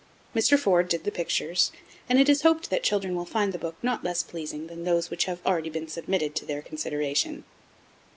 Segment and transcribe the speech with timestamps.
[0.35, 0.57] Mr.
[0.57, 1.71] Ford did the pictures,
[2.09, 5.11] and it is hoped that children will find the book not less pleasing than those
[5.11, 7.43] which have already been submitted to their consideration.